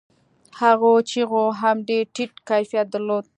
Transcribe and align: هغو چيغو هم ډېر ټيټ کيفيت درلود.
هغو 0.59 0.91
چيغو 1.09 1.43
هم 1.61 1.77
ډېر 1.89 2.03
ټيټ 2.15 2.31
کيفيت 2.49 2.87
درلود. 2.93 3.25